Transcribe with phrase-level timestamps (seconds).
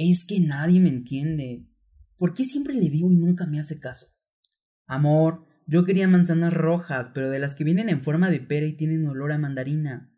[0.00, 1.66] Es que nadie me entiende.
[2.18, 4.06] ¿Por qué siempre le digo y nunca me hace caso?
[4.86, 8.76] Amor, yo quería manzanas rojas, pero de las que vienen en forma de pera y
[8.76, 10.14] tienen olor a mandarina.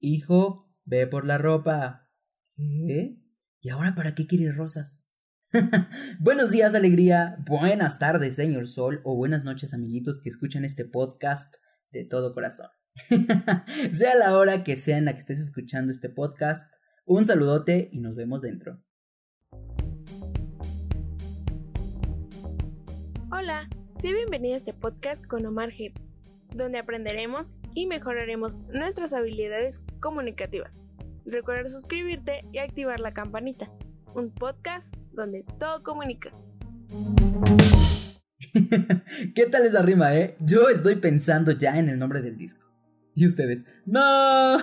[0.00, 2.10] Hijo, ve por la ropa.
[2.56, 3.16] ¿Qué?
[3.62, 5.02] ¿Y ahora para qué quieres rosas?
[6.20, 7.38] Buenos días, alegría.
[7.46, 9.00] Buenas tardes, señor Sol.
[9.02, 11.54] O buenas noches, amiguitos que escuchan este podcast
[11.90, 12.68] de todo corazón.
[13.92, 16.70] sea la hora que sea en la que estés escuchando este podcast,
[17.06, 18.82] un saludote y nos vemos dentro.
[23.46, 26.04] Hola, soy bienvenida a este podcast con Omar Gers,
[26.56, 30.82] donde aprenderemos y mejoraremos nuestras habilidades comunicativas.
[31.24, 33.70] Recuerda suscribirte y activar la campanita.
[34.16, 36.32] Un podcast donde todo comunica.
[39.36, 40.36] ¿Qué tal esa rima, eh?
[40.40, 42.66] Yo estoy pensando ya en el nombre del disco.
[43.14, 44.58] Y ustedes, ¡No!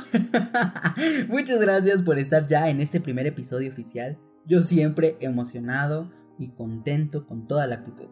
[1.29, 4.19] Muchas gracias por estar ya en este primer episodio oficial.
[4.45, 8.09] Yo siempre emocionado y contento con toda la actitud.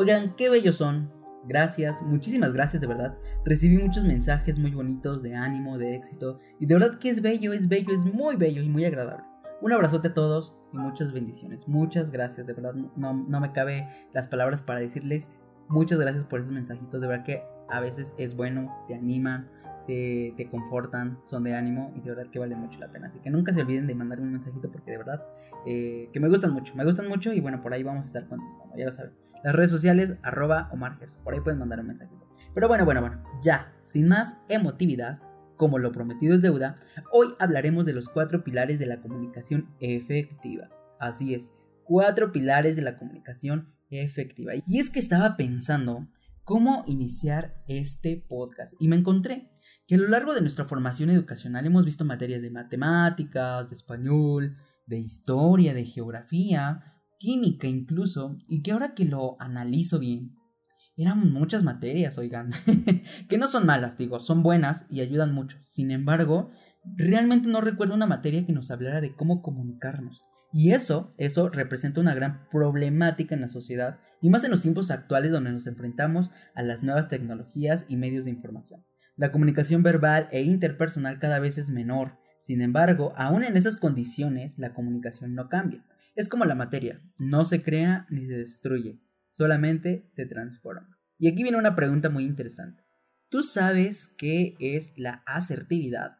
[0.00, 1.10] Oigan, qué bellos son.
[1.44, 3.18] Gracias, muchísimas gracias de verdad.
[3.44, 6.38] Recibí muchos mensajes muy bonitos de ánimo, de éxito.
[6.60, 9.24] Y de verdad que es bello, es bello, es muy bello y muy agradable.
[9.60, 11.66] Un abrazote a todos y muchas bendiciones.
[11.66, 15.34] Muchas gracias, de verdad no, no me cabe las palabras para decirles
[15.66, 17.00] muchas gracias por esos mensajitos.
[17.00, 19.50] De verdad que a veces es bueno, te animan,
[19.88, 23.08] te, te, confortan, son de ánimo y de verdad que vale mucho la pena.
[23.08, 25.26] Así que nunca se olviden de mandarme un mensajito porque de verdad
[25.66, 28.28] eh, que me gustan mucho, me gustan mucho y bueno, por ahí vamos a estar
[28.28, 29.12] contestando, ya lo saben.
[29.44, 32.26] Las redes sociales, arroba Omar Por ahí pueden mandar un mensajito.
[32.54, 35.20] Pero bueno, bueno, bueno, ya, sin más emotividad,
[35.56, 36.80] como lo prometido es deuda,
[37.12, 40.68] hoy hablaremos de los cuatro pilares de la comunicación efectiva.
[40.98, 44.52] Así es, cuatro pilares de la comunicación efectiva.
[44.66, 46.08] Y es que estaba pensando
[46.44, 49.50] cómo iniciar este podcast y me encontré
[49.86, 54.56] que a lo largo de nuestra formación educacional hemos visto materias de matemáticas, de español,
[54.86, 60.34] de historia, de geografía, química incluso, y que ahora que lo analizo bien,
[60.96, 62.50] eran muchas materias, oigan,
[63.28, 65.58] que no son malas, digo, son buenas y ayudan mucho.
[65.62, 66.50] Sin embargo,
[66.96, 70.24] realmente no recuerdo una materia que nos hablara de cómo comunicarnos.
[70.52, 74.90] Y eso, eso representa una gran problemática en la sociedad, y más en los tiempos
[74.90, 78.84] actuales donde nos enfrentamos a las nuevas tecnologías y medios de información.
[79.16, 84.58] La comunicación verbal e interpersonal cada vez es menor, sin embargo, aún en esas condiciones,
[84.58, 85.84] la comunicación no cambia.
[86.18, 88.98] Es como la materia, no se crea ni se destruye,
[89.28, 90.98] solamente se transforma.
[91.16, 92.82] Y aquí viene una pregunta muy interesante.
[93.28, 96.16] ¿Tú sabes qué es la asertividad?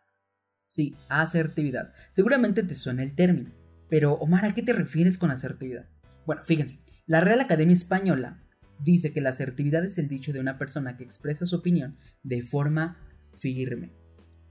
[0.64, 1.94] Sí, asertividad.
[2.12, 3.50] Seguramente te suena el término.
[3.90, 5.88] Pero, Omar, ¿a qué te refieres con asertividad?
[6.26, 8.40] Bueno, fíjense, la Real Academia Española
[8.78, 12.44] dice que la asertividad es el dicho de una persona que expresa su opinión de
[12.44, 12.98] forma
[13.36, 13.90] firme.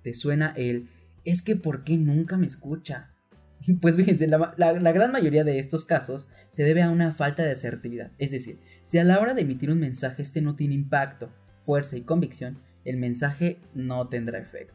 [0.03, 0.90] ¿Te suena el
[1.24, 3.13] es que ¿por qué nunca me escucha?
[3.81, 8.12] Pues fíjense, la, gran mayoría de estos casos se debe a una falta de asertividad.
[8.18, 11.29] Es decir, si a la hora de emitir un mensaje este no tiene impacto,
[11.62, 14.73] fuerza y convicción, el mensaje no tendrá efecto.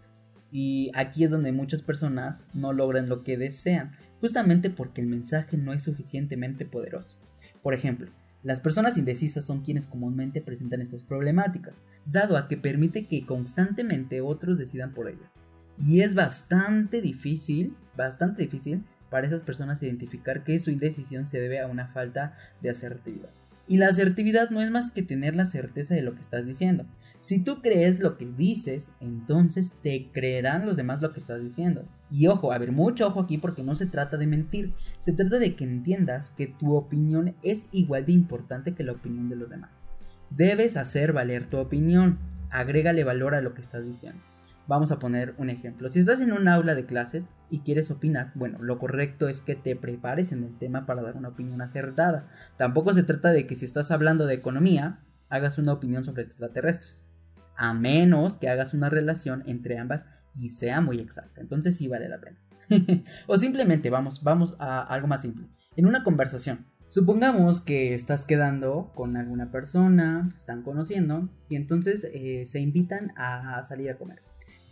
[0.50, 5.56] Y aquí es donde muchas personas no logran lo que desean, justamente porque el mensaje
[5.56, 7.16] no es suficientemente poderoso.
[7.62, 8.10] Por ejemplo,
[8.42, 14.20] las personas indecisas son quienes comúnmente presentan estas problemáticas, dado a que permite que constantemente
[14.20, 15.38] otros decidan por ellas.
[15.78, 21.60] Y es bastante difícil, bastante difícil para esas personas identificar que su indecisión se debe
[21.60, 23.30] a una falta de asertividad.
[23.68, 26.86] Y la asertividad no es más que tener la certeza de lo que estás diciendo.
[27.20, 31.86] Si tú crees lo que dices, entonces te creerán los demás lo que estás diciendo.
[32.10, 35.38] Y ojo, a ver, mucho ojo aquí porque no se trata de mentir, se trata
[35.38, 39.50] de que entiendas que tu opinión es igual de importante que la opinión de los
[39.50, 39.84] demás.
[40.30, 42.18] Debes hacer valer tu opinión,
[42.50, 44.20] agrégale valor a lo que estás diciendo.
[44.68, 45.88] Vamos a poner un ejemplo.
[45.90, 49.56] Si estás en un aula de clases y quieres opinar, bueno, lo correcto es que
[49.56, 52.28] te prepares en el tema para dar una opinión acertada.
[52.56, 57.08] Tampoco se trata de que si estás hablando de economía, hagas una opinión sobre extraterrestres.
[57.56, 61.40] A menos que hagas una relación entre ambas y sea muy exacta.
[61.40, 62.38] Entonces sí vale la pena.
[63.26, 65.48] o simplemente vamos, vamos a algo más simple.
[65.74, 72.06] En una conversación, supongamos que estás quedando con alguna persona, se están conociendo y entonces
[72.12, 74.22] eh, se invitan a salir a comer.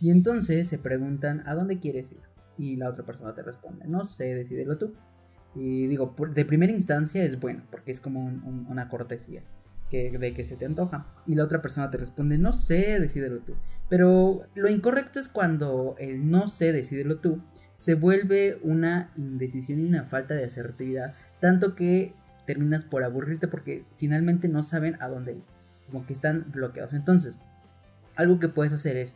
[0.01, 2.21] Y entonces se preguntan, ¿a dónde quieres ir?
[2.57, 4.93] Y la otra persona te responde, no sé, decídelo tú.
[5.55, 8.25] Y digo, de primera instancia es bueno, porque es como
[8.67, 9.43] una cortesía
[9.89, 11.07] que, de que se te antoja.
[11.27, 13.53] Y la otra persona te responde, no sé, decídelo tú.
[13.89, 17.41] Pero lo incorrecto es cuando el no sé, decídelo tú
[17.81, 22.13] se vuelve una indecisión y una falta de asertividad, tanto que
[22.45, 25.43] terminas por aburrirte porque finalmente no saben a dónde ir,
[25.87, 26.93] como que están bloqueados.
[26.93, 27.39] Entonces,
[28.15, 29.15] algo que puedes hacer es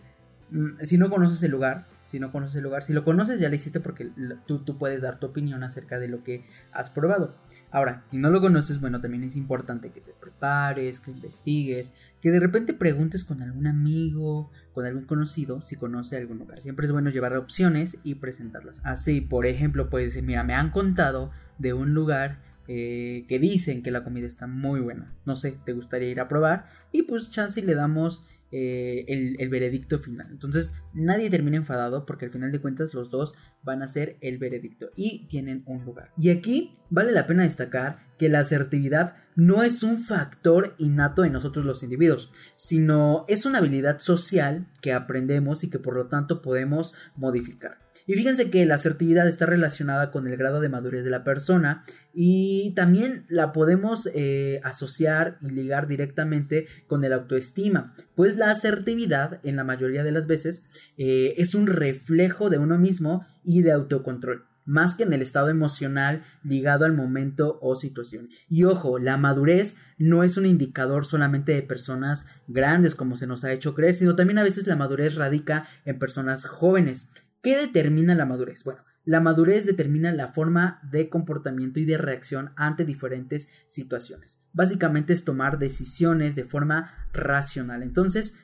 [0.82, 2.84] si no conoces el lugar, si no conoces el lugar.
[2.84, 4.10] Si lo conoces ya lo hiciste porque
[4.46, 7.36] tú, tú puedes dar tu opinión acerca de lo que has probado.
[7.72, 12.32] Ahora, si no lo conoces, bueno, también es importante que te prepares, que investigues, que
[12.32, 16.62] de repente preguntes con algún amigo, con algún conocido, si conoce algún lugar.
[16.62, 18.82] Siempre es bueno llevar opciones y presentarlas.
[18.86, 22.38] Así, por ejemplo, puedes decir, mira, me han contado de un lugar
[22.68, 25.14] eh, que dicen que la comida está muy buena.
[25.26, 30.00] No sé, te gustaría ir a probar y pues chance le damos eh, el, veredicto
[30.00, 30.28] final.
[30.32, 33.34] Entonces nadie termina enfadado porque al final de cuentas los dos
[33.64, 36.12] van a ser el veredicto y tienen un lugar.
[36.18, 41.34] Y aquí vale la pena destacar que la asertividad no es un factor innato en
[41.34, 46.42] nosotros los individuos, sino es una habilidad social que aprendemos y que por lo tanto
[46.42, 47.85] podemos modificar.
[48.08, 51.84] Y fíjense que la asertividad está relacionada con el grado de madurez de la persona
[52.14, 59.40] y también la podemos eh, asociar y ligar directamente con el autoestima, pues la asertividad
[59.44, 60.66] en la mayoría de las veces
[60.98, 65.50] eh, es un reflejo de uno mismo y de autocontrol más que en el estado
[65.50, 68.30] emocional ligado al momento o situación.
[68.50, 73.44] Y ojo, la madurez no es un indicador solamente de personas grandes como se nos
[73.44, 77.10] ha hecho creer, sino también a veces la madurez radica en personas jóvenes.
[77.46, 78.64] ¿Qué determina la madurez?
[78.64, 84.40] Bueno, la madurez determina la forma de comportamiento y de reacción ante diferentes situaciones.
[84.52, 87.84] Básicamente es tomar decisiones de forma racional.
[87.84, 88.40] Entonces,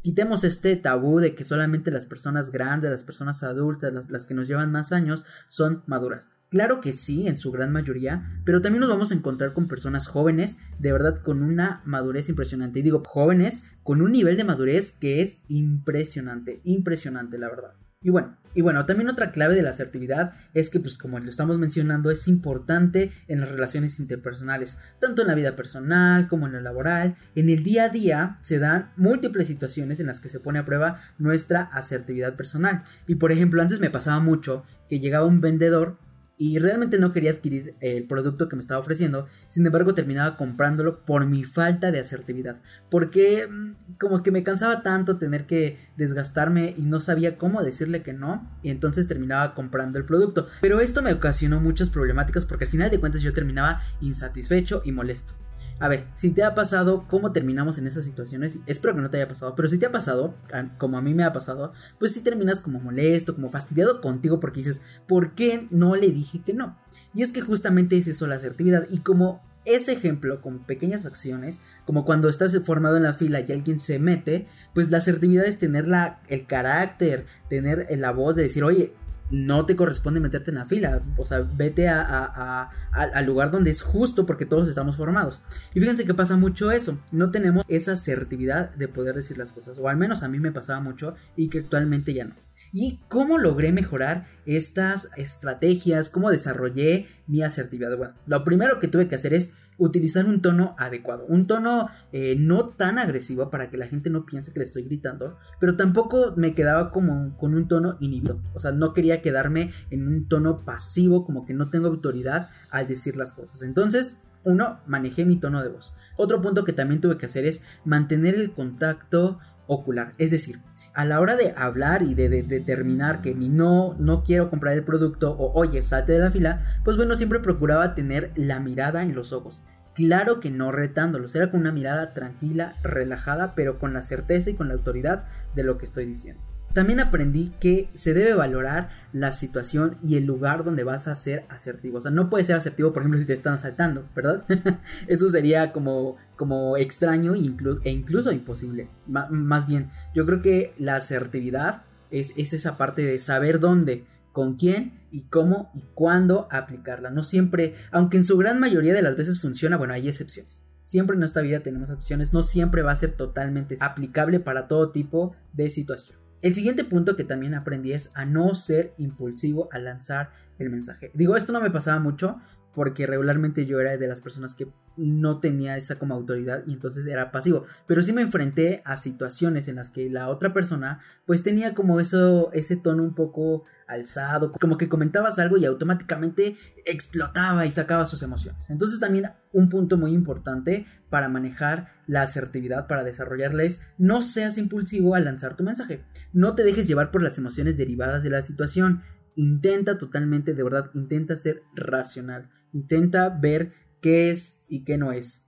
[0.00, 4.48] quitemos este tabú de que solamente las personas grandes, las personas adultas, las, que nos
[4.48, 6.30] llevan más años, son maduras.
[6.48, 10.06] Claro que sí, en su gran mayoría, pero también nos vamos a encontrar con personas
[10.06, 12.78] jóvenes, de verdad con una madurez impresionante.
[12.78, 17.74] Y digo, jóvenes con un nivel de madurez que es impresionante, impresionante, la verdad.
[18.02, 21.28] Y bueno, y bueno, también otra clave de la asertividad es que, pues como lo
[21.28, 26.54] estamos mencionando, es importante en las relaciones interpersonales, tanto en la vida personal como en
[26.54, 27.16] la laboral.
[27.34, 30.64] En el día a día se dan múltiples situaciones en las que se pone a
[30.64, 32.84] prueba nuestra asertividad personal.
[33.06, 35.98] Y por ejemplo, antes me pasaba mucho que llegaba un vendedor
[36.40, 41.04] y realmente no quería adquirir el producto que me estaba ofreciendo, sin embargo terminaba comprándolo
[41.04, 42.56] por mi falta de asertividad,
[42.88, 48.02] porque mm, como que me cansaba tanto tener que desgastarme y no sabía cómo decirle
[48.02, 50.48] que no, y entonces terminaba comprando el producto.
[50.62, 54.92] Pero esto me ocasionó muchas problemáticas porque al final de cuentas yo terminaba insatisfecho y
[54.92, 55.34] molesto.
[55.80, 58.58] A ver, si te ha pasado, ¿cómo terminamos en esas situaciones?
[58.66, 60.34] Espero que no te haya pasado, pero si te ha pasado,
[60.76, 64.58] como a mí me ha pasado, pues si terminas como molesto, como fastidiado contigo porque
[64.60, 66.76] dices, ¿por qué no le dije que no?
[67.14, 71.60] Y es que justamente es eso la asertividad y como ese ejemplo con pequeñas acciones,
[71.86, 75.58] como cuando estás formado en la fila y alguien se mete, pues la asertividad es
[75.58, 78.92] tener la, el carácter, tener la voz de decir, oye,
[79.30, 81.02] no te corresponde meterte en la fila.
[81.16, 85.42] O sea, vete a, al lugar donde es justo porque todos estamos formados.
[85.74, 86.98] Y fíjense que pasa mucho eso.
[87.12, 89.78] No tenemos esa asertividad de poder decir las cosas.
[89.78, 92.34] O al menos a mí me pasaba mucho y que actualmente ya no
[92.72, 97.96] y cómo logré mejorar estas estrategias, cómo desarrollé mi asertividad.
[97.96, 102.36] Bueno, lo primero que tuve que hacer es utilizar un tono adecuado, un tono eh,
[102.38, 106.34] no tan agresivo para que la gente no piense que le estoy gritando, pero tampoco
[106.36, 110.64] me quedaba como con un tono inhibido, o sea, no quería quedarme en un tono
[110.64, 113.62] pasivo, como que no tengo autoridad al decir las cosas.
[113.62, 115.92] Entonces, uno, manejé mi tono de voz.
[116.16, 120.58] Otro punto que también tuve que hacer es mantener el contacto ocular, es decir,
[120.94, 124.84] a la hora de hablar y de, determinar que mi no, no quiero comprar el
[124.84, 129.14] producto o oye, salte de la fila, pues bueno, siempre procuraba tener la mirada en
[129.14, 129.62] los ojos.
[129.94, 134.54] Claro que no retándolos, era con una mirada tranquila, relajada, pero con la certeza y
[134.54, 135.24] con la autoridad
[135.54, 136.49] de lo que estoy diciendo.
[136.72, 141.44] También aprendí que se debe valorar la situación y el lugar donde vas a ser
[141.48, 141.98] asertivo.
[141.98, 144.44] O sea, no puedes ser asertivo, por ejemplo, si te están asaltando, ¿verdad?
[145.08, 148.88] Eso sería como, como extraño e, incluso imposible.
[149.06, 154.54] más bien, yo creo que la asertividad es, es esa parte de saber dónde, con
[154.54, 157.10] quién y cómo y cuándo aplicarla.
[157.10, 160.62] No siempre, aunque en su gran mayoría de las veces funciona, bueno, hay excepciones.
[160.82, 164.90] Siempre en nuestra vida tenemos opciones, no siempre va a ser totalmente aplicable para todo
[164.90, 166.18] tipo de situación.
[166.42, 171.10] El siguiente punto que también aprendí es a no ser impulsivo al lanzar el mensaje.
[171.14, 172.40] Digo, esto no me pasaba mucho
[172.74, 177.06] porque regularmente yo era de las personas que no tenía esa como autoridad y entonces
[177.06, 181.42] era pasivo, pero sí me enfrenté a situaciones en las que la otra persona pues
[181.42, 187.66] tenía como eso ese tono un poco alzado, como que comentabas algo y automáticamente explotaba
[187.66, 188.70] y sacaba sus emociones.
[188.70, 194.58] Entonces también un punto muy importante para manejar la asertividad, para desarrollarla es no seas
[194.58, 196.04] impulsivo al lanzar tu mensaje.
[196.32, 199.02] No te dejes llevar por las emociones derivadas de la situación.
[199.34, 202.48] Intenta totalmente, de verdad, intenta ser racional.
[202.72, 205.46] Intenta ver qué es y qué no es.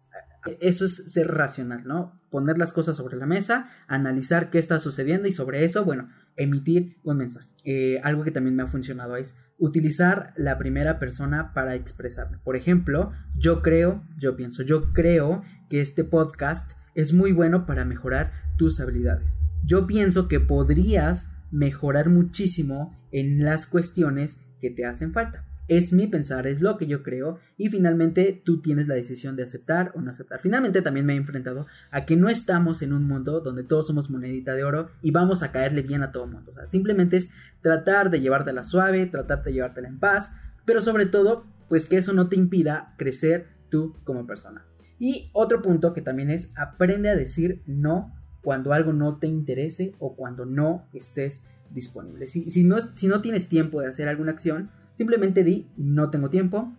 [0.61, 2.21] Eso es ser racional, ¿no?
[2.31, 6.97] Poner las cosas sobre la mesa, analizar qué está sucediendo y sobre eso, bueno, emitir
[7.05, 7.49] un mensaje.
[7.65, 12.39] Eh, algo que también me ha funcionado es utilizar la primera persona para expresarme.
[12.39, 17.85] Por ejemplo, yo creo, yo pienso, yo creo que este podcast es muy bueno para
[17.85, 19.41] mejorar tus habilidades.
[19.65, 25.47] Yo pienso que podrías mejorar muchísimo en las cuestiones que te hacen falta.
[25.75, 29.43] Es mi pensar, es lo que yo creo y finalmente tú tienes la decisión de
[29.43, 30.39] aceptar o no aceptar.
[30.43, 34.11] Finalmente también me he enfrentado a que no estamos en un mundo donde todos somos
[34.11, 36.53] monedita de oro y vamos a caerle bien a todo mundo.
[36.69, 37.31] simplemente es
[37.63, 40.33] tratar de llevártela suave, tratar de llevártela en paz,
[40.67, 44.67] pero sobre todo, pues que eso no te impida crecer tú como persona.
[44.99, 48.13] Y otro punto que también es aprende a decir no
[48.43, 52.27] cuando algo no te interese o cuando no estés disponible.
[52.27, 56.77] Si, no, si no tienes tiempo de hacer alguna acción, simplemente di no tengo tiempo,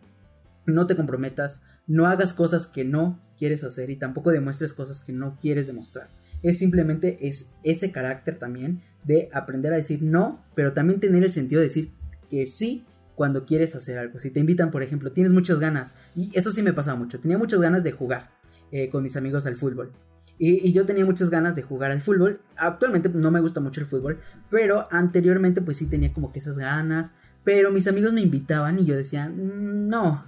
[0.66, 5.14] no te comprometas, no hagas cosas que no quieres hacer y tampoco demuestres cosas que
[5.14, 6.10] no quieres demostrar.
[6.42, 11.32] Es simplemente es ese carácter también de aprender a decir no, pero también tener el
[11.32, 11.92] sentido de decir
[12.30, 14.20] que sí cuando quieres hacer algo.
[14.20, 17.38] Si te invitan, por ejemplo, tienes muchas ganas, y eso sí me pasa mucho, tenía
[17.38, 18.32] muchas ganas de jugar
[18.72, 19.92] eh, con mis amigos al fútbol.
[20.40, 22.42] Y, yo tenía muchas ganas de jugar al fútbol.
[22.58, 26.58] Actualmente no me gusta mucho el fútbol, pero anteriormente pues sí tenía como que esas
[26.58, 27.14] ganas.
[27.44, 30.26] Pero mis amigos me invitaban y yo decía, mm, no,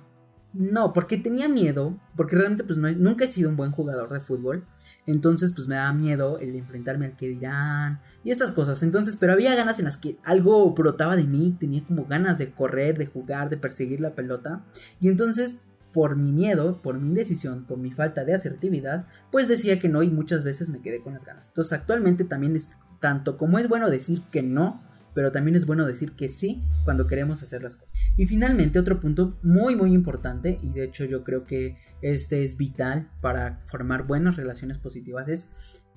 [0.54, 4.20] no, porque tenía miedo, porque realmente pues no, nunca he sido un buen jugador de
[4.20, 4.66] fútbol.
[5.08, 8.82] Entonces pues me daba miedo el enfrentarme al que dirán y estas cosas.
[8.82, 12.52] Entonces, pero había ganas en las que algo brotaba de mí, tenía como ganas de
[12.52, 14.66] correr, de jugar, de perseguir la pelota.
[15.00, 15.58] Y entonces
[15.96, 20.04] por mi miedo, por mi indecisión, por mi falta de asertividad, pues decía que no
[20.04, 21.48] y muchas veces me quedé con las ganas.
[21.48, 24.84] Entonces actualmente también es tanto como es bueno decir que no,
[25.16, 27.94] pero también es bueno decir que sí cuando queremos hacer las cosas.
[28.18, 32.58] Y finalmente otro punto muy muy importante, y de hecho yo creo que este es
[32.58, 35.50] vital para formar buenas relaciones positivas, es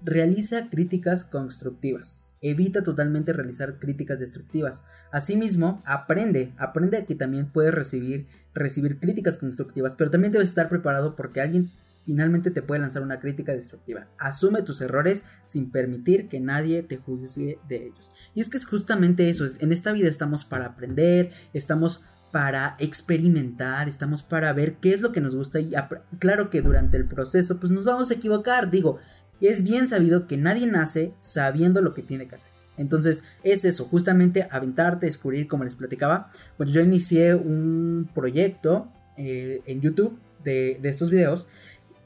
[0.03, 2.23] realiza críticas constructivas.
[2.41, 4.85] Evita totalmente realizar críticas destructivas.
[5.11, 11.17] Asimismo, aprende, aprende que también puedes recibir, recibir críticas constructivas, pero también debes estar preparado
[11.17, 11.73] porque alguien
[12.09, 14.07] finalmente te puede lanzar una crítica destructiva.
[14.17, 18.15] Asume tus errores sin permitir que nadie te juzgue de ellos.
[18.35, 23.91] Y es que es justamente eso, en esta vida estamos para aprender, estamos para experimentar,
[23.91, 25.75] estamos para ver qué es lo que nos gusta y
[26.19, 28.99] claro que durante el proceso pues nos vamos a equivocar, digo,
[29.43, 32.53] es bien sabido que nadie nace sabiendo lo que tiene que hacer.
[32.79, 36.31] Entonces es eso, justamente aventarte, descubrir, como les platicaba.
[36.57, 41.49] Pues yo inicié un proyecto eh, en YouTube de, estos videos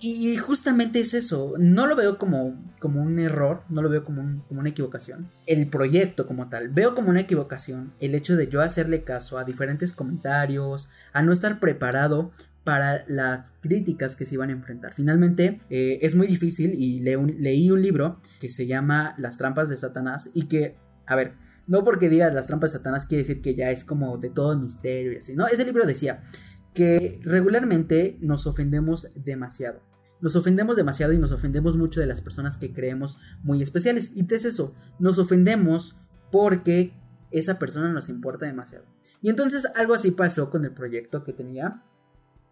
[0.05, 4.45] y justamente es eso, no lo veo como, como un error, no lo veo como,
[4.49, 5.31] como, una equivocación.
[5.47, 9.45] El proyecto como tal, veo como una equivocación el hecho de yo hacerle caso a
[9.45, 12.33] diferentes comentarios, a no estar preparado
[12.65, 14.93] para las críticas que se iban a enfrentar.
[14.93, 19.77] Finalmente, eh, es muy difícil y leí un libro que se llama Las trampas de
[19.77, 21.35] Satanás y que, a ver,
[21.69, 24.59] no porque diga las trampas de Satanás quiere decir que ya es como de todo
[24.59, 26.21] misterio y así, no, ese libro decía
[26.75, 29.92] que regularmente nos ofendemos demasiado.
[30.23, 34.13] Nos ofendemos demasiado y nos ofendemos mucho de las personas que creemos muy especiales.
[34.15, 35.97] Y es eso, nos ofendemos
[36.31, 36.95] porque
[37.31, 38.87] esa persona nos importa demasiado.
[39.21, 41.83] Y entonces algo así pasó con el proyecto que tenía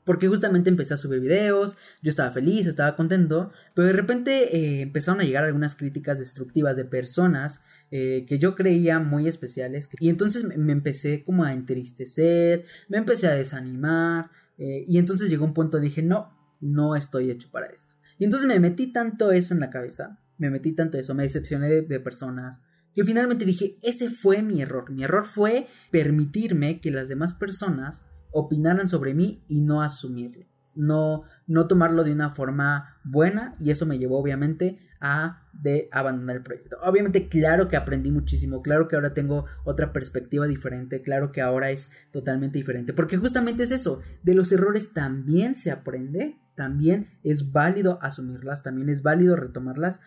[0.05, 4.81] porque justamente empecé a subir videos, yo estaba feliz, estaba contento, pero de repente eh,
[4.81, 9.89] empezaron a llegar algunas críticas destructivas de personas eh, que yo creía muy especiales.
[10.01, 14.31] Y entonces me, empecé como a entristecer, me empecé a desanimar.
[14.59, 17.95] Eh, y entonces llegó un punto, dije, no, no estoy hecho para esto.
[18.19, 21.69] Y entonces me metí tanto eso en la cabeza, me metí tanto eso, me decepcioné
[21.83, 22.61] de personas,
[22.95, 24.91] que finalmente dije, ese fue mi error.
[24.91, 30.47] Mi error fue permitirme que las demás personas opinaran sobre mí y no asumirlo.
[30.75, 36.37] No, no tomarlo de una forma buena y eso me llevó obviamente a de abandonar
[36.37, 36.77] el proyecto.
[36.83, 41.71] Obviamente claro que aprendí muchísimo, claro que ahora tengo otra perspectiva diferente, claro que ahora
[41.71, 47.53] es totalmente diferente, porque justamente es eso, de los errores también se aprende, también es
[47.53, 50.03] válido asumirlas, también es válido retomarlas,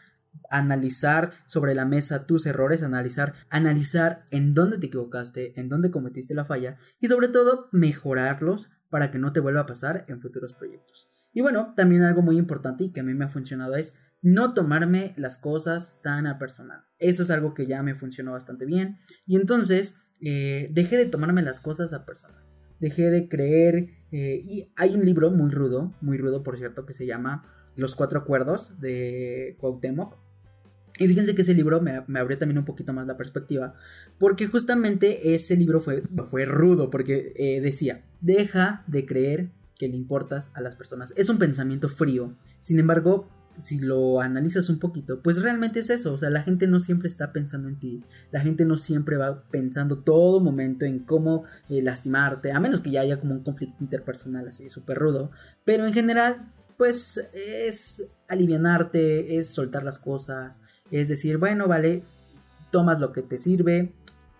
[0.51, 6.35] analizar sobre la mesa tus errores, analizar, analizar en dónde te equivocaste, en dónde cometiste
[6.35, 10.53] la falla y sobre todo mejorarlos para que no te vuelva a pasar en futuros
[10.53, 11.09] proyectos.
[11.33, 14.53] Y bueno, también algo muy importante y que a mí me ha funcionado es no
[14.53, 16.83] tomarme las cosas tan a personal.
[16.99, 18.99] Eso es algo que ya me funcionó bastante bien.
[19.25, 22.45] Y entonces eh, dejé de tomarme las cosas a personal.
[22.79, 24.02] Dejé de creer.
[24.13, 27.95] Eh, y hay un libro muy rudo, muy rudo por cierto, que se llama Los
[27.95, 30.15] Cuatro Acuerdos de Cuauhtémoc.
[30.99, 33.73] Y fíjense que ese libro me, abrió también un poquito más la perspectiva,
[34.19, 39.95] porque justamente ese libro fue, fue rudo, porque eh, decía, deja de creer que le
[39.95, 41.11] importas a las personas.
[41.17, 46.13] Es un pensamiento frío, sin embargo, si lo analizas un poquito, pues realmente es eso,
[46.13, 49.43] o sea, la gente no siempre está pensando en ti, la gente no siempre va
[49.43, 53.77] pensando todo momento en cómo eh, lastimarte, a menos que ya haya como un conflicto
[53.83, 55.31] interpersonal así súper rudo,
[55.65, 62.03] pero en general, pues es alivianarte, es soltar las cosas, es decir, bueno, vale,
[62.71, 63.93] tomas lo que te sirve,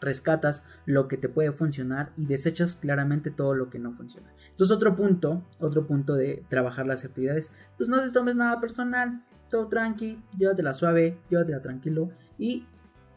[0.04, 4.32] rescatas lo que te puede funcionar y desechas claramente todo lo que no funciona.
[4.50, 9.24] Entonces otro punto, otro punto de trabajar las actividades, pues no te tomes nada personal,
[9.50, 12.66] todo tranqui, llévatela suave, llévatela tranquilo y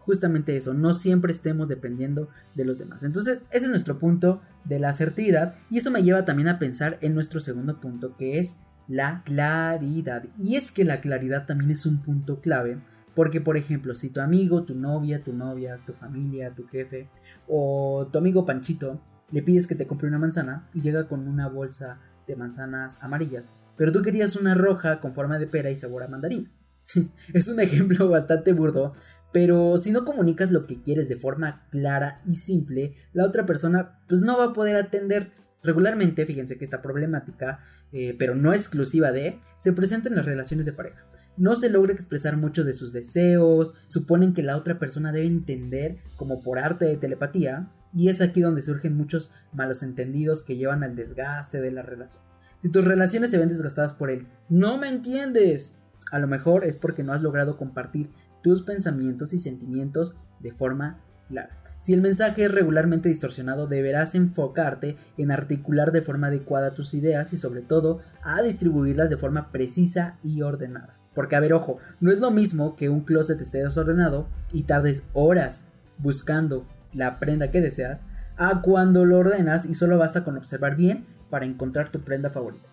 [0.00, 3.02] justamente eso, no siempre estemos dependiendo de los demás.
[3.02, 6.98] Entonces ese es nuestro punto de la asertividad y eso me lleva también a pensar
[7.00, 10.24] en nuestro segundo punto que es la claridad.
[10.38, 12.78] Y es que la claridad también es un punto clave
[13.16, 17.08] porque, por ejemplo, si tu amigo, tu novia, tu novia, tu familia, tu jefe
[17.48, 19.00] o tu amigo Panchito
[19.32, 23.50] le pides que te compre una manzana y llega con una bolsa de manzanas amarillas,
[23.78, 26.52] pero tú querías una roja con forma de pera y sabor a mandarín.
[27.32, 28.92] es un ejemplo bastante burdo,
[29.32, 33.98] pero si no comunicas lo que quieres de forma clara y simple, la otra persona
[34.08, 35.30] pues no va a poder atender.
[35.62, 37.60] Regularmente, fíjense que esta problemática,
[37.92, 41.92] eh, pero no exclusiva de, se presenta en las relaciones de pareja no se logra
[41.92, 46.84] expresar mucho de sus deseos, suponen que la otra persona debe entender como por arte
[46.84, 51.70] de telepatía, y es aquí donde surgen muchos malos entendidos que llevan al desgaste de
[51.70, 52.22] la relación.
[52.60, 55.74] Si tus relaciones se ven desgastadas por él, no me entiendes.
[56.10, 58.10] A lo mejor es porque no has logrado compartir
[58.42, 61.62] tus pensamientos y sentimientos de forma clara.
[61.80, 67.32] Si el mensaje es regularmente distorsionado, deberás enfocarte en articular de forma adecuada tus ideas
[67.32, 70.98] y sobre todo a distribuirlas de forma precisa y ordenada.
[71.16, 75.02] Porque, a ver, ojo, no es lo mismo que un closet esté desordenado y tardes
[75.14, 78.04] horas buscando la prenda que deseas,
[78.36, 82.68] a cuando lo ordenas y solo basta con observar bien para encontrar tu prenda favorita.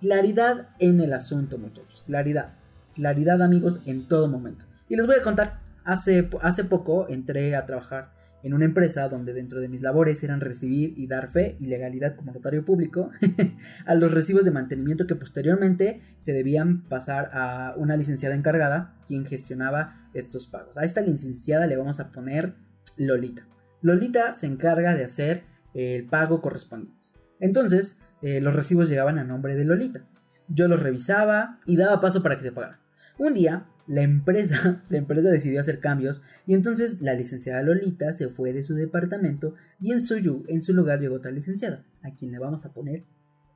[0.00, 2.02] Claridad en el asunto, muchachos.
[2.04, 2.54] Claridad.
[2.96, 4.64] Claridad, amigos, en todo momento.
[4.88, 8.10] Y les voy a contar, hace, hace poco entré a trabajar
[8.44, 12.14] en una empresa donde dentro de mis labores eran recibir y dar fe y legalidad
[12.14, 13.10] como notario público
[13.86, 19.24] a los recibos de mantenimiento que posteriormente se debían pasar a una licenciada encargada quien
[19.24, 20.76] gestionaba estos pagos.
[20.76, 22.54] A esta licenciada le vamos a poner
[22.98, 23.46] Lolita.
[23.80, 27.08] Lolita se encarga de hacer el pago correspondiente.
[27.40, 30.04] Entonces, eh, los recibos llegaban a nombre de Lolita.
[30.48, 32.83] Yo los revisaba y daba paso para que se pagaran.
[33.18, 38.28] Un día la empresa, la empresa decidió hacer cambios y entonces la licenciada Lolita se
[38.28, 42.32] fue de su departamento y en su, en su lugar llegó otra licenciada, a quien
[42.32, 43.04] le vamos a poner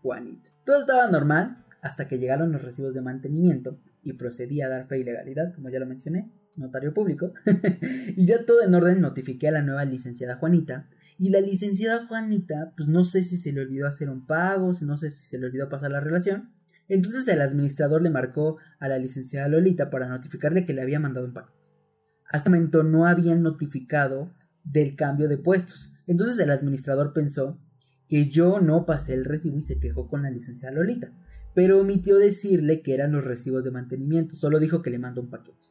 [0.02, 0.50] Juanita.
[0.64, 4.98] Todo estaba normal hasta que llegaron los recibos de mantenimiento y procedí a dar fe
[4.98, 7.32] y legalidad, como ya lo mencioné, notario público,
[8.16, 12.72] y ya todo en orden notifiqué a la nueva licenciada Juanita y la licenciada Juanita,
[12.76, 15.46] pues no sé si se le olvidó hacer un pago, no sé si se le
[15.46, 16.50] olvidó pasar la relación,
[16.88, 21.26] entonces el administrador le marcó a la licenciada Lolita para notificarle que le había mandado
[21.26, 21.68] un paquete.
[22.30, 24.32] Hasta el momento no habían notificado
[24.64, 25.92] del cambio de puestos.
[26.06, 27.58] Entonces el administrador pensó
[28.08, 31.12] que yo no pasé el recibo y se quejó con la licenciada Lolita,
[31.54, 35.30] pero omitió decirle que eran los recibos de mantenimiento, solo dijo que le mandó un
[35.30, 35.66] paquete.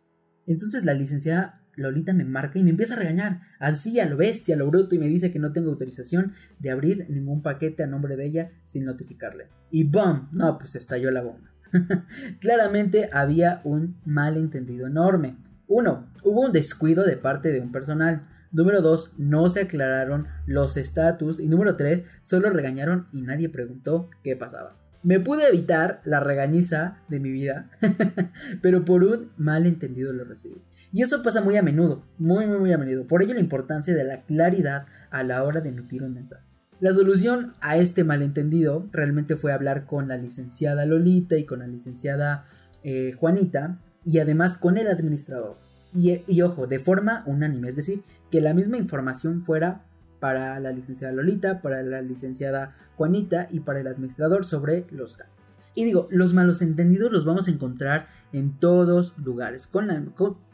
[0.46, 4.56] Entonces la licenciada Lolita me marca y me empieza a regañar, así a lo bestia,
[4.56, 7.88] a lo bruto, y me dice que no tengo autorización de abrir ningún paquete a
[7.88, 9.48] nombre de ella sin notificarle.
[9.72, 10.28] Y ¡bum!
[10.32, 11.52] No, pues estalló la bomba.
[12.40, 15.38] Claramente había un malentendido enorme.
[15.68, 18.28] Uno, hubo un descuido de parte de un personal.
[18.52, 21.40] Número dos, no se aclararon los estatus.
[21.40, 24.78] Y número tres, solo regañaron y nadie preguntó qué pasaba.
[25.04, 27.70] Me pude evitar la regañiza de mi vida,
[28.62, 30.62] pero por un malentendido lo recibí.
[30.92, 33.08] Y eso pasa muy a menudo, muy, muy, muy a menudo.
[33.08, 36.44] Por ello la importancia de la claridad a la hora de emitir un mensaje.
[36.80, 41.68] La solución a este malentendido realmente fue hablar con la licenciada Lolita y con la
[41.68, 42.46] licenciada
[42.84, 45.58] eh, Juanita y además con el administrador.
[45.94, 49.82] Y, y ojo, de forma unánime, es decir, que la misma información fuera
[50.20, 55.38] para la licenciada Lolita, para la licenciada Juanita y para el administrador sobre los cambios.
[55.76, 59.70] Y digo, los malos entendidos los vamos a encontrar en todos lugares,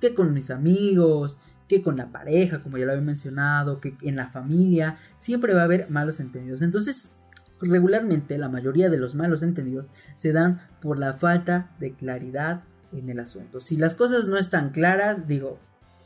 [0.01, 4.17] que con mis amigos, que con la pareja, como ya lo había mencionado, que en
[4.17, 6.61] la familia, siempre va a haber malos entendidos.
[6.61, 7.09] Entonces,
[7.61, 13.09] regularmente la mayoría de los malos entendidos se dan por la falta de claridad en
[13.09, 13.61] el asunto.
[13.61, 15.57] Si las cosas no están claras, digo,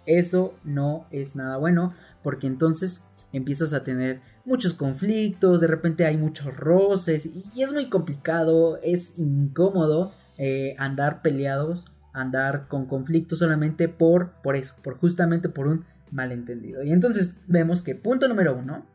[0.06, 1.94] eso no es nada bueno,
[2.28, 7.86] porque entonces empiezas a tener muchos conflictos, de repente hay muchos roces y es muy
[7.86, 15.48] complicado, es incómodo eh, andar peleados, andar con conflictos solamente por, por eso, por justamente
[15.48, 16.84] por un malentendido.
[16.84, 18.86] Y entonces vemos que punto número uno,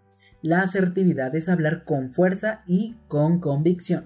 [0.42, 4.05] la asertividad es hablar con fuerza y con convicción.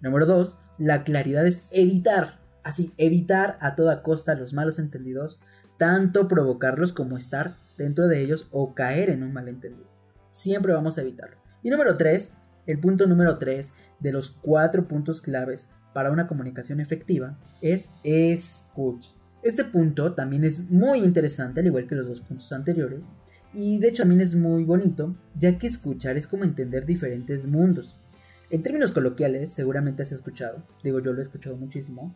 [0.00, 2.38] Número dos, la claridad es evitar
[2.68, 5.40] Así, evitar a toda costa los malos entendidos,
[5.78, 9.88] tanto provocarlos como estar dentro de ellos o caer en un malentendido.
[10.30, 11.38] Siempre vamos a evitarlo.
[11.62, 12.32] Y número 3,
[12.66, 19.12] el punto número 3 de los cuatro puntos claves para una comunicación efectiva es escucha.
[19.42, 23.12] Este punto también es muy interesante, al igual que los dos puntos anteriores,
[23.54, 27.96] y de hecho también es muy bonito, ya que escuchar es como entender diferentes mundos.
[28.50, 32.14] En términos coloquiales, seguramente has escuchado, digo yo lo he escuchado muchísimo,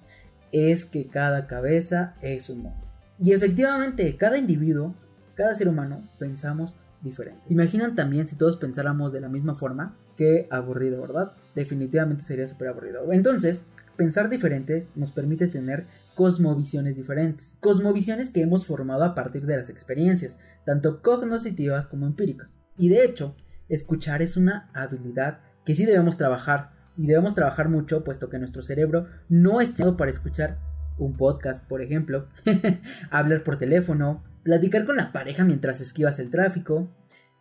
[0.50, 2.86] es que cada cabeza es un mundo.
[3.18, 4.94] Y efectivamente, cada individuo,
[5.42, 7.42] cada ser humano, pensamos diferente.
[7.48, 11.32] Imaginan también si todos pensáramos de la misma forma, qué aburrido, ¿verdad?
[11.56, 13.12] Definitivamente sería súper aburrido.
[13.12, 13.64] Entonces,
[13.96, 17.56] pensar diferentes nos permite tener cosmovisiones diferentes.
[17.58, 22.56] Cosmovisiones que hemos formado a partir de las experiencias, tanto cognitivas como empíricas.
[22.78, 23.34] Y de hecho,
[23.68, 26.70] escuchar es una habilidad que sí debemos trabajar.
[26.96, 30.58] Y debemos trabajar mucho, puesto que nuestro cerebro no es hecho para escuchar
[30.98, 32.28] un podcast, por ejemplo,
[33.10, 36.90] hablar por teléfono, platicar con la pareja mientras esquivas el tráfico.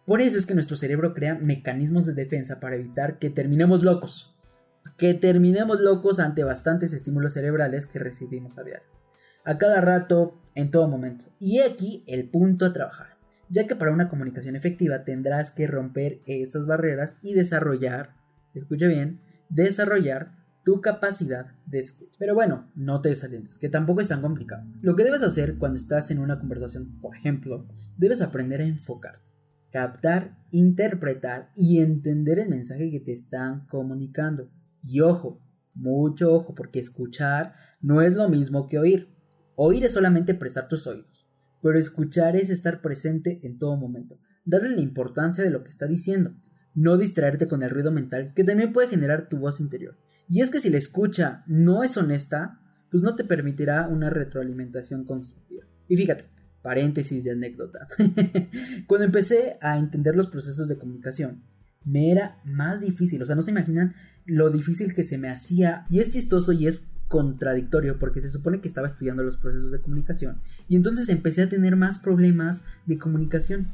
[0.05, 4.31] Por eso es que nuestro cerebro crea mecanismos de defensa para evitar que terminemos locos
[4.97, 8.87] que terminemos locos ante bastantes estímulos cerebrales que recibimos a diario.
[9.43, 11.25] A cada rato, en todo momento.
[11.39, 13.17] Y aquí el punto a trabajar,
[13.49, 18.15] ya que para una comunicación efectiva tendrás que romper esas barreras y desarrollar,
[18.53, 22.11] escucha bien, desarrollar tu capacidad de escucha.
[22.19, 24.63] Pero bueno, no te desalientes, que tampoco es tan complicado.
[24.81, 29.31] Lo que debes hacer cuando estás en una conversación, por ejemplo, debes aprender a enfocarte,
[29.71, 34.49] captar, interpretar y entender el mensaje que te están comunicando.
[34.83, 35.41] Y ojo,
[35.73, 39.09] mucho ojo, porque escuchar no es lo mismo que oír.
[39.55, 41.27] Oír es solamente prestar tus oídos,
[41.61, 45.87] pero escuchar es estar presente en todo momento, darle la importancia de lo que está
[45.87, 46.33] diciendo,
[46.73, 49.97] no distraerte con el ruido mental que también puede generar tu voz interior.
[50.31, 55.03] Y es que si la escucha no es honesta, pues no te permitirá una retroalimentación
[55.03, 55.65] constructiva.
[55.89, 56.23] Y fíjate,
[56.61, 57.85] paréntesis de anécdota.
[58.87, 61.43] Cuando empecé a entender los procesos de comunicación,
[61.83, 63.93] me era más difícil, o sea, no se imaginan
[64.25, 65.85] lo difícil que se me hacía.
[65.89, 69.81] Y es chistoso y es contradictorio porque se supone que estaba estudiando los procesos de
[69.81, 70.39] comunicación.
[70.69, 73.67] Y entonces empecé a tener más problemas de comunicación.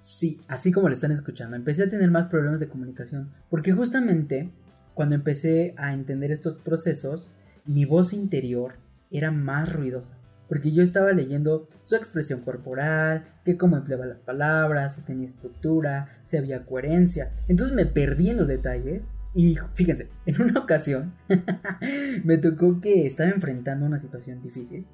[0.00, 3.30] Sí, así como lo están escuchando, empecé a tener más problemas de comunicación.
[3.48, 4.50] Porque justamente
[4.94, 7.30] cuando empecé a entender estos procesos,
[7.64, 8.74] mi voz interior
[9.10, 14.96] era más ruidosa porque yo estaba leyendo su expresión corporal, que cómo empleaba las palabras,
[14.96, 17.32] si tenía estructura, si había coherencia.
[17.46, 21.14] Entonces me perdí en los detalles y fíjense, en una ocasión
[22.24, 24.88] me tocó que estaba enfrentando una situación difícil.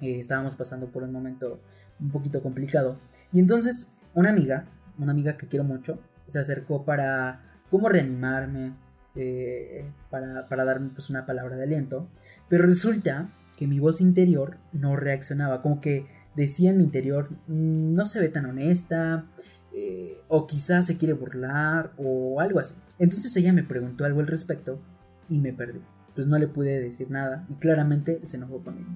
[0.00, 1.60] Eh, estábamos pasando por un momento
[1.98, 3.00] un poquito complicado.
[3.32, 4.64] Y entonces una amiga,
[4.98, 8.72] una amiga que quiero mucho, se acercó para cómo reanimarme,
[9.14, 12.08] eh, para, para darme pues una palabra de aliento.
[12.48, 17.94] Pero resulta que mi voz interior no reaccionaba, como que decía en mi interior, mm,
[17.94, 19.26] no se ve tan honesta,
[19.72, 22.74] eh, o quizás se quiere burlar, o algo así.
[22.98, 24.80] Entonces ella me preguntó algo al respecto
[25.28, 25.80] y me perdí.
[26.14, 28.88] Pues no le pude decir nada y claramente se enojó conmigo.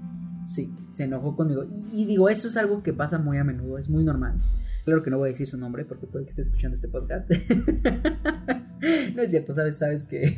[0.44, 1.64] Sí, se enojó conmigo.
[1.92, 4.40] Y, y digo, eso es algo que pasa muy a menudo, es muy normal.
[4.84, 7.30] Claro que no voy a decir su nombre porque puede que esté escuchando este podcast.
[9.14, 10.34] no es cierto, sabes, sabes que,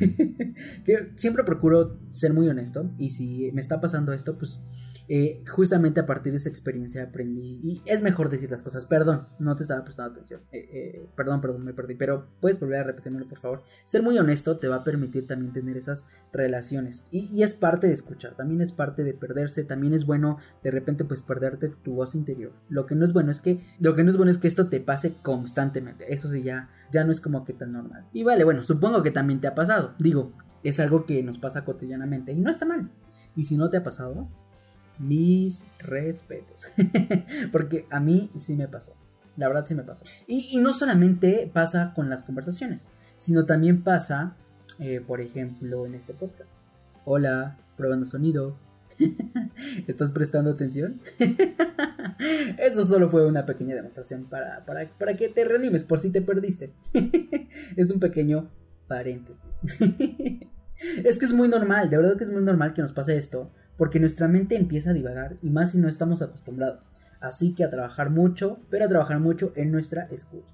[1.16, 4.60] siempre procuro ser muy honesto y si me está pasando esto, pues
[5.08, 8.84] eh, justamente a partir de esa experiencia aprendí y es mejor decir las cosas.
[8.84, 10.42] Perdón, no te estaba prestando atención.
[10.52, 13.62] Eh, eh, perdón, perdón, me perdí, pero puedes volver a repetírmelo, por favor.
[13.86, 17.86] Ser muy honesto te va a permitir también tener esas relaciones y, y, es parte
[17.86, 21.94] de escuchar, también es parte de perderse, también es bueno de repente pues perderte tu
[21.94, 22.52] voz interior.
[22.68, 24.68] Lo que no es bueno es que lo que no es bueno es que esto
[24.68, 26.12] te pase constantemente.
[26.12, 28.06] Eso sí ya ya no es como que tan normal.
[28.12, 29.94] Y vale, bueno, supongo que también te ha pasado.
[29.98, 32.90] Digo, es algo que nos pasa cotidianamente y no está mal.
[33.36, 34.28] Y si no te ha pasado,
[34.98, 36.68] mis respetos.
[37.52, 38.94] Porque a mí sí me pasó.
[39.36, 40.04] La verdad sí me pasó.
[40.26, 44.36] Y, no solamente pasa con las conversaciones, sino también pasa,
[44.78, 46.64] eh, por ejemplo, en este podcast.
[47.04, 48.56] Hola, probando sonido.
[49.86, 51.00] ¿Estás prestando atención?
[52.58, 56.22] Eso solo fue una pequeña demostración para, para, para que te reanimes por si te
[56.22, 56.72] perdiste.
[57.76, 58.50] es un pequeño
[58.88, 59.58] paréntesis.
[61.04, 63.50] es que es muy normal, de verdad que es muy normal que nos pase esto,
[63.76, 66.88] porque nuestra mente empieza a divagar y más si no estamos acostumbrados.
[67.20, 70.52] Así que a trabajar mucho, pero a trabajar mucho en nuestra escucha.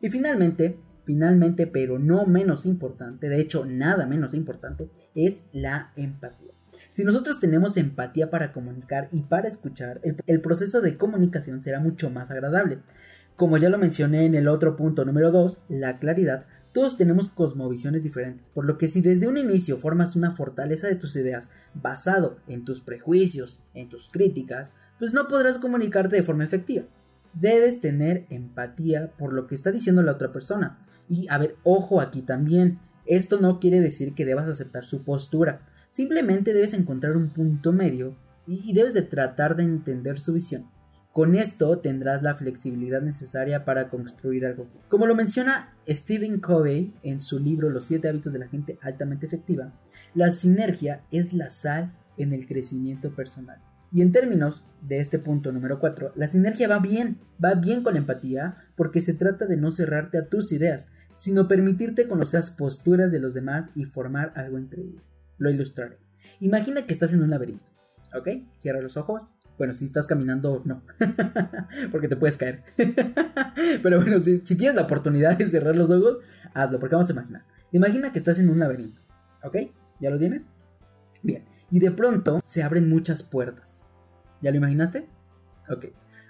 [0.00, 6.53] Y finalmente, finalmente, pero no menos importante, de hecho nada menos importante, es la empatía.
[6.90, 12.10] Si nosotros tenemos empatía para comunicar y para escuchar, el, proceso de comunicación será mucho
[12.10, 12.78] más agradable.
[13.36, 18.02] Como ya lo mencioné en el otro punto número 2, la claridad Todos tenemos cosmovisiones
[18.02, 22.38] diferentes, por lo que si desde un inicio formas una fortaleza de tus ideas basado
[22.48, 26.84] en tus prejuicios, en tus críticas, pues no podrás comunicarte de forma efectiva.
[27.32, 30.84] Debes tener empatía por lo que está diciendo la otra persona.
[31.08, 35.60] Y a ver, ojo aquí también, esto no quiere decir que debas aceptar su postura,
[35.94, 38.16] simplemente debes encontrar un punto medio
[38.48, 40.66] y debes de tratar de entender su visión.
[41.12, 44.66] Con esto tendrás la flexibilidad necesaria para construir algo.
[44.88, 49.26] Como lo menciona Stephen Covey en su libro Los siete hábitos de la gente altamente
[49.26, 49.72] efectiva,
[50.16, 53.58] la sinergia es la sal en el crecimiento personal.
[53.92, 57.92] Y en términos de este punto número 4, la sinergia va bien, va bien con
[57.94, 62.50] la empatía porque se trata de no cerrarte a tus ideas, sino permitirte conocer las
[62.50, 65.00] posturas de los demás y formar algo increíble.
[65.38, 65.98] Lo ilustraré.
[66.40, 67.64] Imagina que estás en un laberinto,
[68.14, 68.28] ¿ok?
[68.56, 69.22] Cierra los ojos
[69.56, 70.82] bueno, si estás caminando, no.
[71.92, 72.62] porque te puedes caer.
[73.82, 76.18] Pero bueno, si, tienes la oportunidad de cerrar los ojos,
[76.54, 77.44] hazlo, porque vamos a imaginar.
[77.70, 79.00] Imagina que estás en un laberinto.
[79.42, 79.56] ¿Ok?
[80.00, 80.48] ¿Ya lo tienes?
[81.22, 81.44] Bien.
[81.70, 83.82] Y de pronto se abren muchas puertas.
[84.42, 85.08] ¿Ya lo imaginaste?
[85.70, 85.86] Ok.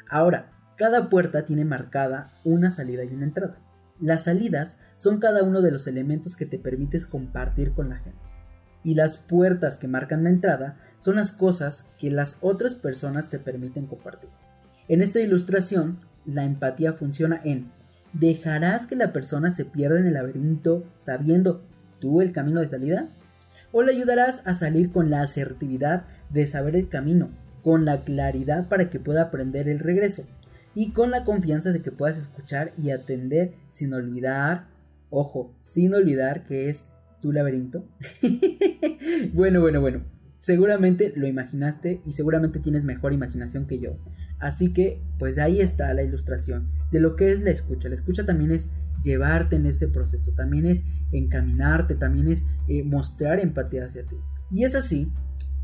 [0.08, 3.58] Ahora, cada puerta tiene marcada una salida y una entrada.
[4.00, 8.20] Las salidas son cada uno de los elementos que te permites compartir con la gente.
[8.84, 13.38] Y las puertas que marcan la entrada son las cosas que las otras personas te
[13.38, 14.30] permiten compartir.
[14.88, 17.70] En esta ilustración, la empatía funciona en
[18.12, 21.62] ¿dejarás que la persona se pierda en el laberinto sabiendo
[22.00, 23.08] tú el camino de salida?
[23.72, 27.30] ¿O le ayudarás a salir con la asertividad de saber el camino,
[27.62, 30.24] con la claridad para que pueda aprender el regreso
[30.74, 34.66] y con la confianza de que puedas escuchar y atender sin olvidar,
[35.10, 36.86] ojo, sin olvidar que es
[37.24, 37.88] tu laberinto?
[39.32, 40.04] bueno, bueno, bueno
[40.44, 43.96] seguramente lo imaginaste y seguramente tienes mejor imaginación que yo.
[44.38, 47.88] Así que, pues ahí está la ilustración de lo que es la escucha.
[47.88, 48.68] La escucha también es
[49.02, 54.16] llevarte en ese proceso, también es encaminarte, también es eh, mostrar empatía hacia ti.
[54.50, 55.10] Y es así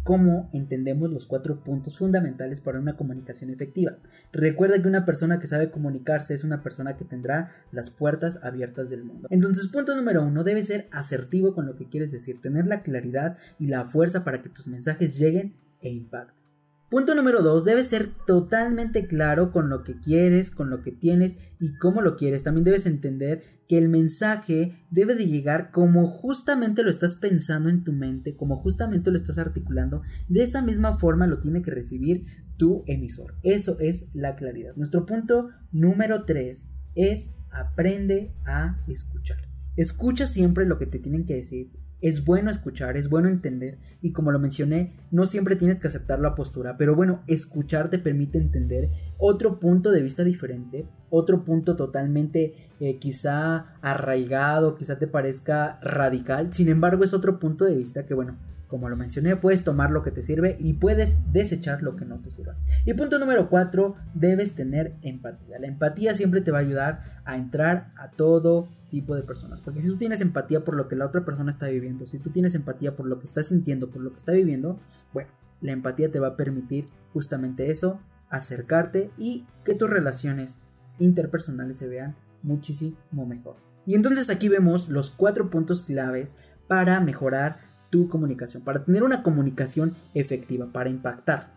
[0.03, 3.97] cómo entendemos los cuatro puntos fundamentales para una comunicación efectiva.
[4.33, 8.91] Recuerda que una persona que sabe comunicarse es una persona que tendrá las puertas abiertas
[8.91, 9.29] del mundo.
[9.31, 13.37] Entonces, punto número uno, debe ser asertivo con lo que quieres decir, tener la claridad
[13.59, 16.50] y la fuerza para que tus mensajes lleguen e impacten.
[16.91, 21.39] Punto número dos, debes ser totalmente claro con lo que quieres, con lo que tienes
[21.61, 22.43] y cómo lo quieres.
[22.43, 27.85] También debes entender que el mensaje debe de llegar como justamente lo estás pensando en
[27.85, 30.03] tu mente, como justamente lo estás articulando.
[30.27, 32.27] De esa misma forma lo tiene que recibir
[32.57, 33.37] tu emisor.
[33.45, 34.75] Eso es la claridad.
[34.75, 39.39] Nuestro punto número tres es aprende a escuchar.
[39.77, 44.13] Escucha siempre lo que te tienen que decir es bueno escuchar, es bueno entender y
[44.13, 48.39] como lo mencioné, no siempre tienes que aceptar la postura, pero bueno, escuchar te permite
[48.39, 55.79] entender otro punto de vista diferente, otro punto totalmente eh, quizá arraigado, quizá te parezca
[55.83, 58.39] radical, sin embargo es otro punto de vista que bueno,
[58.71, 62.21] como lo mencioné, puedes tomar lo que te sirve y puedes desechar lo que no
[62.21, 62.55] te sirva.
[62.87, 65.59] Y punto número 4, debes tener empatía.
[65.59, 69.61] La empatía siempre te va a ayudar a entrar a todo tipo de personas.
[69.61, 72.31] Porque si tú tienes empatía por lo que la otra persona está viviendo, si tú
[72.31, 74.79] tienes empatía por lo que está sintiendo, por lo que está viviendo,
[75.15, 80.59] bueno, la empatía te va a permitir justamente eso, acercarte y que tus relaciones
[80.99, 83.57] interpersonales se vean muchísimo mejor.
[83.87, 86.37] Y entonces aquí vemos los cuatro puntos claves
[86.69, 91.53] para mejorar tu comunicación, para tener una comunicación efectiva, para impactar,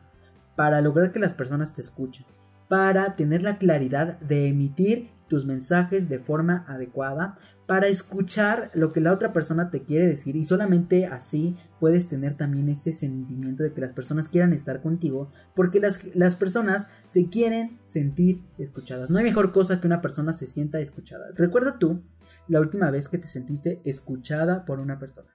[0.56, 2.26] para lograr que las personas te escuchen,
[2.69, 8.99] para tener la claridad de emitir tus mensajes de forma adecuada, para escuchar lo que
[8.99, 13.71] la otra persona te quiere decir y solamente así puedes tener también ese sentimiento de
[13.73, 19.09] que las personas quieran estar contigo porque las, las personas se quieren sentir escuchadas.
[19.09, 21.27] No hay mejor cosa que una persona se sienta escuchada.
[21.36, 22.03] Recuerda tú
[22.49, 25.29] la última vez que te sentiste escuchada por una persona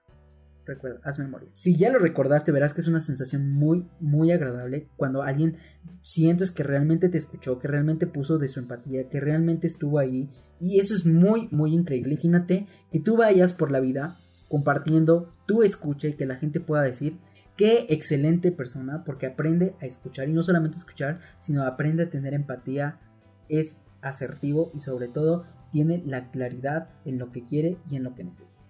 [0.69, 1.49] recuerda, haz memoria.
[1.51, 5.57] Si ya lo recordaste, verás que es una sensación muy, muy agradable cuando alguien
[6.01, 10.29] sientes que realmente te escuchó, que realmente puso de su empatía, que realmente estuvo ahí.
[10.59, 12.13] Y eso es muy, muy increíble.
[12.13, 16.81] Imagínate que tú vayas por la vida compartiendo tu escucha y que la gente pueda
[16.81, 17.17] decir
[17.55, 22.33] qué excelente persona porque aprende a escuchar y no solamente escuchar, sino aprende a tener
[22.33, 22.99] empatía,
[23.47, 28.15] es asertivo y sobre todo tiene la claridad en lo que quiere y en lo
[28.15, 28.68] que necesita.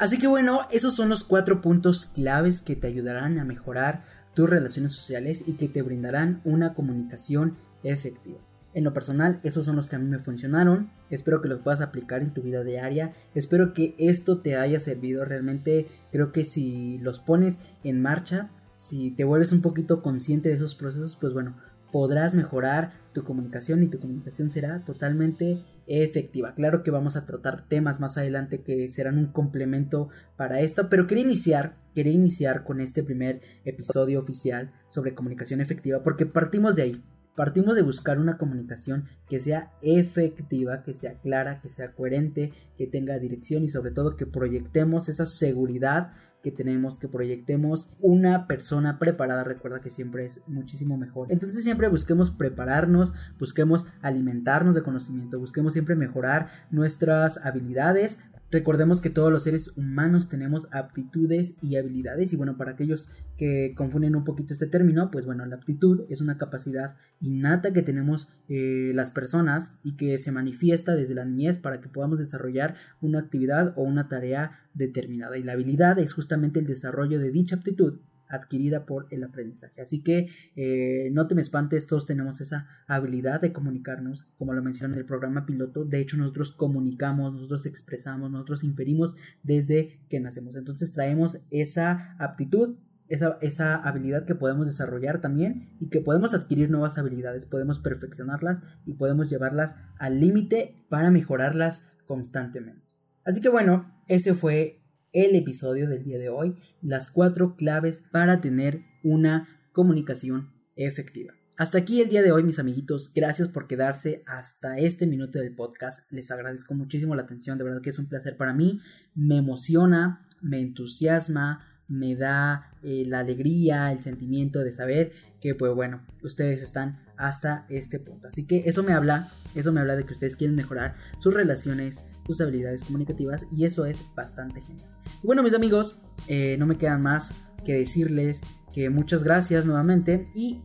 [0.00, 4.02] Así que bueno, esos son los cuatro puntos claves que te ayudarán a mejorar
[4.34, 8.38] tus relaciones sociales y que te brindarán una comunicación efectiva.
[8.72, 10.90] En lo personal, esos son los que a mí me funcionaron.
[11.10, 13.12] Espero que los puedas aplicar en tu vida diaria.
[13.34, 15.26] Espero que esto te haya servido.
[15.26, 20.54] Realmente creo que si los pones en marcha, si te vuelves un poquito consciente de
[20.54, 21.56] esos procesos, pues bueno,
[21.92, 26.54] podrás mejorar tu comunicación y tu comunicación será totalmente efectiva.
[26.54, 31.08] Claro que vamos a tratar temas más adelante que serán un complemento para esto, pero
[31.08, 36.82] quería iniciar, quería iniciar con este primer episodio oficial sobre comunicación efectiva porque partimos de
[36.82, 37.04] ahí.
[37.36, 42.86] Partimos de buscar una comunicación que sea efectiva, que sea clara, que sea coherente, que
[42.86, 48.98] tenga dirección y sobre todo que proyectemos esa seguridad que tenemos, que proyectemos una persona
[48.98, 51.28] preparada, recuerda que siempre es muchísimo mejor.
[51.30, 59.10] Entonces siempre busquemos prepararnos, busquemos alimentarnos de conocimiento, busquemos siempre mejorar nuestras habilidades Recordemos que
[59.10, 64.24] todos los seres humanos tenemos aptitudes y habilidades y bueno, para aquellos que confunden un
[64.24, 69.12] poquito este término, pues bueno, la aptitud es una capacidad innata que tenemos eh, las
[69.12, 73.82] personas y que se manifiesta desde la niñez para que podamos desarrollar una actividad o
[73.82, 75.38] una tarea determinada.
[75.38, 79.80] Y la habilidad es justamente el desarrollo de dicha aptitud adquirida por el aprendizaje.
[79.80, 84.62] Así que eh, no te me espantes, todos tenemos esa habilidad de comunicarnos, como lo
[84.62, 85.84] mencioné en el programa piloto.
[85.84, 90.56] De hecho, nosotros comunicamos, nosotros expresamos, nosotros inferimos desde que nacemos.
[90.56, 92.76] Entonces traemos esa aptitud.
[93.08, 98.60] Esa, esa habilidad que podemos desarrollar también y que podemos adquirir nuevas habilidades, podemos perfeccionarlas
[98.86, 102.94] y podemos llevarlas al límite para mejorarlas constantemente.
[103.24, 104.79] Así que bueno, ese fue
[105.12, 111.34] el episodio del día de hoy, las cuatro claves para tener una comunicación efectiva.
[111.56, 113.12] Hasta aquí el día de hoy, mis amiguitos.
[113.14, 116.10] Gracias por quedarse hasta este minuto del podcast.
[116.10, 117.58] Les agradezco muchísimo la atención.
[117.58, 118.80] De verdad que es un placer para mí.
[119.14, 125.74] Me emociona, me entusiasma, me da eh, la alegría, el sentimiento de saber que, pues
[125.74, 128.28] bueno, ustedes están hasta este punto.
[128.28, 132.06] Así que eso me habla, eso me habla de que ustedes quieren mejorar sus relaciones,
[132.30, 134.88] sus habilidades comunicativas y eso es bastante genial.
[135.22, 135.96] Y bueno, mis amigos,
[136.28, 138.40] eh, no me quedan más que decirles
[138.72, 140.62] que muchas gracias nuevamente y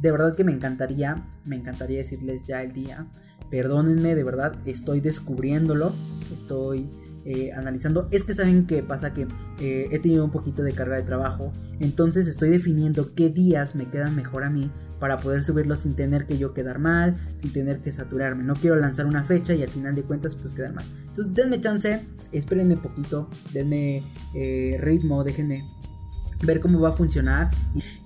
[0.00, 3.06] de verdad que me encantaría, me encantaría decirles ya el día.
[3.50, 5.92] Perdónenme, de verdad, estoy descubriéndolo,
[6.34, 6.88] estoy
[7.26, 8.08] eh, analizando.
[8.10, 9.28] Es que saben que pasa que
[9.60, 13.90] eh, he tenido un poquito de carga de trabajo, entonces estoy definiendo qué días me
[13.90, 14.70] quedan mejor a mí
[15.02, 18.44] para poder subirlo sin tener que yo quedar mal, sin tener que saturarme.
[18.44, 20.84] No quiero lanzar una fecha y al final de cuentas pues quedar mal.
[21.08, 25.68] Entonces denme chance, espérenme poquito, denme eh, ritmo, déjenme
[26.44, 27.50] ver cómo va a funcionar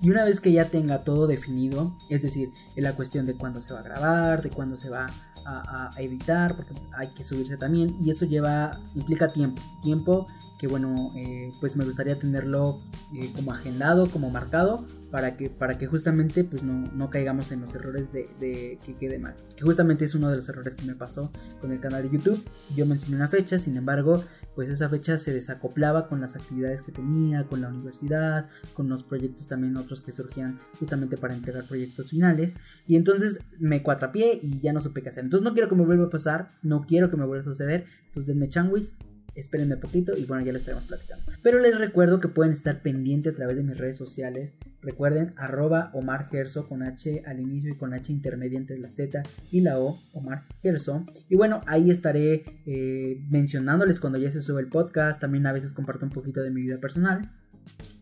[0.01, 3.73] y una vez que ya tenga todo definido, es decir, la cuestión de cuándo se
[3.73, 5.05] va a grabar, de cuándo se va
[5.45, 10.67] a, a, editar, porque hay que subirse también y eso lleva, implica tiempo, tiempo que
[10.67, 12.81] bueno, eh, pues me gustaría tenerlo
[13.15, 17.61] eh, como agendado, como marcado, para que, para que justamente pues no, no caigamos en
[17.61, 19.35] los errores de, de, que quede mal.
[19.55, 22.43] Que justamente es uno de los errores que me pasó con el canal de YouTube.
[22.75, 24.23] Yo mencioné una fecha, sin embargo,
[24.55, 29.03] pues esa fecha se desacoplaba con las actividades que tenía, con la universidad, con los
[29.03, 32.55] proyectos también otros que surgían justamente para entregar proyectos finales.
[32.87, 35.23] Y entonces me cuatrapié y ya no supe qué hacer.
[35.23, 37.85] Entonces no quiero que me vuelva a pasar, no quiero que me vuelva a suceder.
[38.07, 38.97] Entonces denme changuis,
[39.37, 41.31] espérenme poquito y bueno, ya lo estaremos platicando.
[41.41, 44.55] Pero les recuerdo que pueden estar pendientes a través de mis redes sociales.
[44.81, 49.23] Recuerden, arroba Omar Gerso con H al inicio y con H intermedia entre la Z
[49.51, 51.05] y la O, Omar Gerso.
[51.29, 55.21] Y bueno, ahí estaré eh, mencionándoles cuando ya se sube el podcast.
[55.21, 57.31] También a veces comparto un poquito de mi vida personal.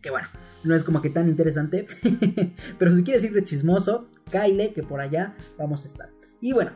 [0.00, 0.28] Que bueno,
[0.64, 1.86] no es como que tan interesante.
[2.78, 6.08] pero si quieres ir de chismoso, Kyle, que por allá vamos a estar.
[6.40, 6.72] Y bueno,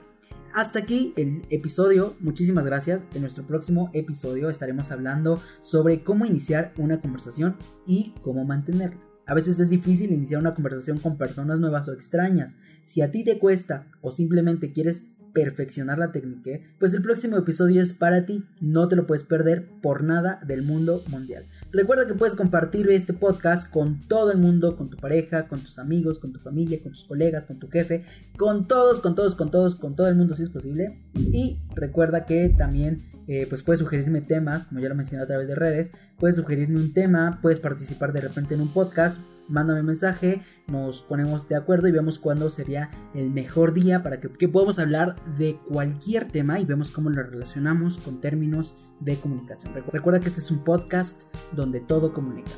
[0.55, 3.03] hasta aquí el episodio, muchísimas gracias.
[3.15, 9.01] En nuestro próximo episodio estaremos hablando sobre cómo iniciar una conversación y cómo mantenerla.
[9.27, 12.57] A veces es difícil iniciar una conversación con personas nuevas o extrañas.
[12.83, 17.83] Si a ti te cuesta o simplemente quieres perfeccionar la técnica, pues el próximo episodio
[17.83, 18.45] es para ti.
[18.61, 21.47] No te lo puedes perder por nada del mundo mundial.
[21.73, 25.79] Recuerda que puedes compartir este podcast con todo el mundo, con tu pareja, con tus
[25.79, 28.05] amigos, con tu familia, con tus colegas, con tu jefe,
[28.37, 30.99] con todos, con todos, con todos, con todo el mundo si es posible.
[31.15, 35.47] Y recuerda que también eh, pues puedes sugerirme temas, como ya lo mencioné a través
[35.47, 39.87] de redes, puedes sugerirme un tema, puedes participar de repente en un podcast, mándame un
[39.87, 44.79] mensaje, nos ponemos de acuerdo y vemos cuándo sería el mejor día para que, podamos
[44.79, 49.73] hablar de cualquier tema y vemos cómo lo relacionamos con términos de comunicación.
[49.93, 52.51] Recuerda que este es un podcast donde todo comunica.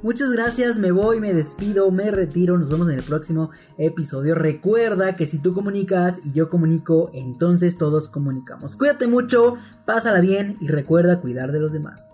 [0.00, 4.36] Muchas gracias, me voy, me despido, me retiro, nos vemos en el próximo episodio.
[4.36, 8.76] Recuerda que si tú comunicas y yo comunico, entonces todos comunicamos.
[8.76, 12.07] Cuídate mucho, pásala bien y recuerda cuidar de los demás.